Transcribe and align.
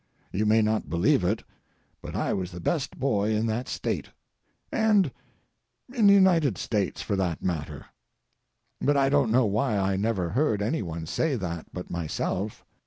You 0.31 0.47
may 0.47 0.63
not 0.63 0.89
believe 0.89 1.23
it, 1.23 1.43
but 2.01 2.15
I 2.15 2.33
was 2.33 2.49
the 2.49 2.59
best 2.59 2.97
boy 2.99 3.35
in 3.35 3.45
that 3.45 3.67
State—and 3.67 5.11
in 5.93 6.07
the 6.07 6.13
United 6.13 6.57
States, 6.57 7.03
for 7.03 7.15
that 7.15 7.43
matter. 7.43 7.85
But 8.81 8.97
I 8.97 9.09
don't 9.09 9.31
know 9.31 9.45
why 9.45 9.77
I 9.77 9.97
never 9.97 10.29
heard 10.29 10.59
any 10.59 10.81
one 10.81 11.05
say 11.05 11.35
that 11.35 11.67
but 11.71 11.91
myself. 11.91 12.65